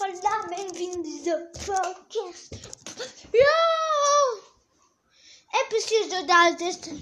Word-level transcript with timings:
Olá, 0.00 0.46
bem-vindos 0.48 1.28
ao 1.28 1.40
podcast. 1.66 2.48
Yo! 3.34 4.42
É 5.52 5.64
preciso 5.64 6.26
dar 6.26 6.58
este. 6.58 6.98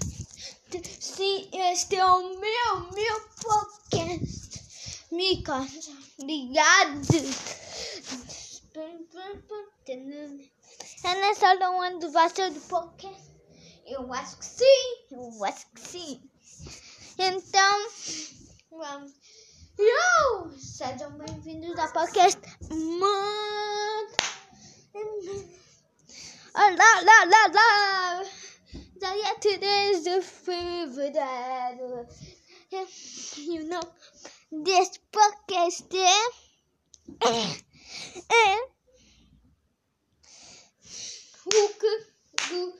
Sim, 0.99 1.49
este 1.53 1.95
é 1.95 2.05
o 2.05 2.37
meu, 2.37 2.91
meu 2.91 3.21
podcast. 3.41 5.05
Mica, 5.13 5.65
obrigado. 6.19 7.01
É 11.05 11.15
nessa 11.21 11.69
onde 11.69 12.07
vai 12.09 12.29
ser 12.29 12.51
do 12.51 12.59
podcast? 12.59 13.31
Eu 13.85 14.13
acho 14.13 14.37
que 14.39 14.45
sim, 14.45 15.05
eu 15.11 15.45
acho 15.45 15.65
que 15.67 15.87
sim. 15.87 16.29
Então, 17.17 17.87
vamos. 18.69 19.13
Yo! 19.79 20.51
Sejam 20.57 21.09
bem-vindos 21.13 21.79
ao 21.79 21.89
podcast. 21.93 22.37
Mano. 22.69 24.09
Olá, 26.53 27.01
lá, 27.01 27.47
lá. 27.53 28.23
Dia 28.99 29.35
today's 29.35 30.03
the 30.03 30.21
favorite. 30.21 31.17
You 33.37 33.69
know, 33.69 33.79
this 34.65 34.99
podcast 35.13 35.87
é. 35.95 36.27
É. 38.33 38.69
Hulk 41.45 41.85
do. 42.49 42.73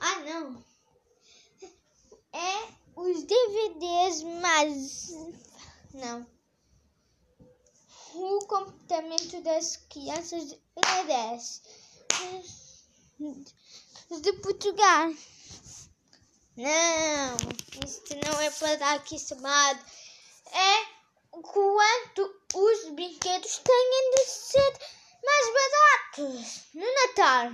Ah, 0.00 0.20
não. 0.20 0.64
É 2.32 2.86
os 2.96 3.24
DVDs 3.24 4.22
mais 4.40 5.10
não. 5.96 6.26
O 8.14 8.46
comportamento 8.46 9.42
das 9.42 9.76
crianças 9.88 10.56
é 10.76 11.04
10. 11.04 11.62
De 14.22 14.32
Portugal. 14.34 15.12
Não, 16.56 17.36
isto 17.84 18.14
não 18.24 18.40
é 18.40 18.50
para 18.50 18.76
dar 18.76 18.96
aqui 18.96 19.18
chamado. 19.18 19.84
É 20.52 20.96
quanto 21.30 22.40
os 22.54 22.90
brinquedos 22.94 23.58
têm 23.58 24.10
de 24.14 24.24
ser 24.24 24.78
mais 25.22 25.46
baratos 25.52 26.60
no 26.74 26.86
Natal. 26.94 27.52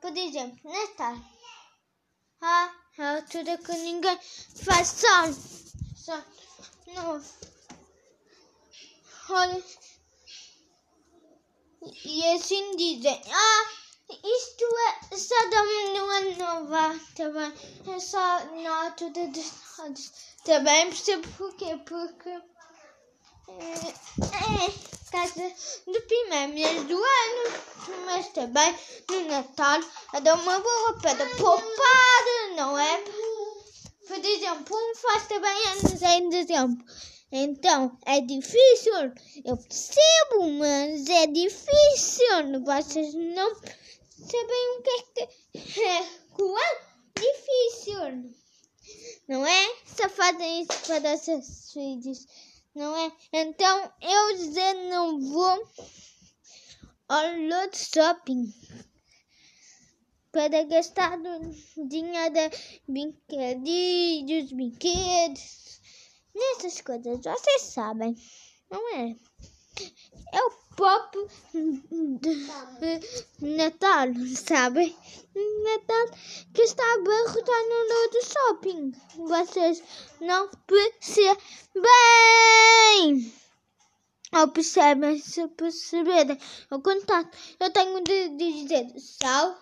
Por 0.00 0.16
exemplo, 0.16 0.72
Natal. 0.72 1.16
Ah, 2.40 2.74
é 2.98 3.02
a 3.02 3.16
altura 3.16 3.58
que 3.58 3.72
ninguém 3.72 4.18
faz 4.64 4.88
sol. 4.88 5.32
Só. 5.96 6.22
Não. 6.88 7.22
E 12.04 12.26
assim 12.34 12.76
dizem, 12.76 13.20
ah, 13.32 13.70
isto 14.08 14.64
é 15.12 15.16
só 15.16 15.50
da 15.50 15.62
uma 15.62 16.20
nova, 16.36 17.00
bem? 17.32 17.94
É 17.94 17.98
só 17.98 18.18
altura 18.84 19.26
dos 19.28 19.52
dados. 19.76 20.12
Bem? 20.64 20.90
Percebo 20.90 21.28
porquê? 21.36 21.76
Porque 21.84 22.28
é, 22.28 22.42
é 23.52 24.74
casa 25.10 25.52
do 25.86 26.00
primeiro 26.02 26.52
mês 26.54 26.84
do 26.86 26.96
ano, 26.96 28.04
mas 28.04 28.28
também 28.28 28.78
no 29.10 29.28
Natal 29.28 29.80
é 30.14 30.20
dar 30.20 30.34
uma 30.34 30.60
boa 30.60 30.98
para 31.00 31.26
poupar, 31.36 32.24
não 32.56 32.78
é? 32.78 33.02
Por 34.06 34.24
exemplo, 34.24 34.76
um 34.76 34.94
faz 34.94 35.26
também 35.26 35.66
anos 35.68 36.02
em 36.02 36.28
dezembro. 36.28 36.84
Então, 37.32 37.98
é 38.06 38.20
difícil. 38.20 38.92
Eu 39.44 39.56
percebo, 39.56 40.50
mas 40.58 41.08
é 41.08 41.26
difícil. 41.26 42.62
Vocês 42.64 43.14
não 43.14 43.54
sabem 43.54 44.78
o 44.78 44.82
que 44.82 44.90
é 44.90 45.26
que 45.58 45.80
é 45.82 46.02
difícil. 47.18 48.32
Não 49.26 49.44
é? 49.44 49.76
Só 49.86 50.08
fazem 50.08 50.62
isso 50.62 50.86
para 50.86 51.16
seus 51.16 51.72
filhos. 51.72 52.26
Não 52.74 52.96
é? 52.96 53.12
Então, 53.32 53.92
eu 54.00 54.52
já 54.52 54.74
não 54.88 55.20
vou 55.20 55.68
ao 57.08 57.24
Shopping 57.72 58.52
para 60.30 60.62
gastar 60.64 61.18
dinheiro 61.88 62.34
de 62.34 62.80
brinquedos, 62.86 64.52
brinquedos 64.52 65.66
nessas 66.36 66.80
coisas, 66.80 67.20
vocês 67.20 67.62
sabem, 67.62 68.14
não 68.70 68.94
é? 68.94 69.16
É 70.32 70.42
o 70.42 70.66
de 72.80 73.00
Natal, 73.56 74.08
sabem? 74.36 74.94
Natal 75.34 76.06
que 76.52 76.62
está 76.62 76.82
a 76.82 76.98
barrotar 76.98 77.62
no 77.68 77.88
Lord 77.88 78.18
Shopping. 78.26 78.92
Vocês 79.26 79.82
não 80.20 80.50
percebem. 80.66 81.36
Ou 84.32 84.48
percebem, 84.48 85.18
se 85.18 85.48
perceberem 85.48 86.38
o 86.70 86.80
contato. 86.80 87.36
Eu 87.58 87.70
tenho 87.72 88.02
de 88.02 88.28
dizer 88.36 88.92
salve, 88.98 89.56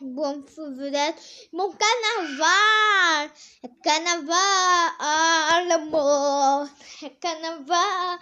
bom 0.00 0.42
fevereiro, 0.42 1.16
bom 1.52 1.72
carnaval. 1.72 3.30
É 3.62 3.68
carnaval, 3.84 4.96
amor. 5.72 6.70
É 7.02 7.10
carnaval, 7.10 8.18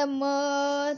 amor. 0.00 0.92